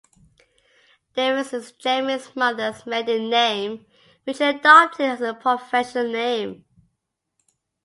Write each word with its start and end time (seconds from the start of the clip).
Davies 1.13 1.53
is 1.53 1.73
Jeremy's 1.73 2.35
mother's 2.35 2.87
maiden 2.87 3.29
name, 3.29 3.85
which 4.23 4.39
he 4.39 4.45
adopted 4.45 5.05
as 5.05 5.19
his 5.19 5.35
professional 5.39 6.11
name. 6.11 6.65